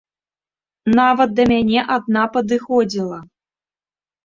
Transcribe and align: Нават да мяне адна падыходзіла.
Нават 0.99 1.35
да 1.41 1.45
мяне 1.51 1.85
адна 1.97 2.23
падыходзіла. 2.39 3.23